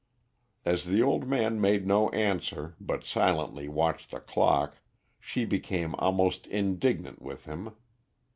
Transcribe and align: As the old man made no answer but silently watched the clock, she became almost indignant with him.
As 0.65 0.85
the 0.85 1.03
old 1.03 1.27
man 1.27 1.61
made 1.61 1.85
no 1.85 2.09
answer 2.09 2.75
but 2.81 3.03
silently 3.03 3.67
watched 3.67 4.09
the 4.09 4.19
clock, 4.19 4.77
she 5.19 5.45
became 5.45 5.93
almost 5.99 6.47
indignant 6.47 7.21
with 7.21 7.45
him. 7.45 7.75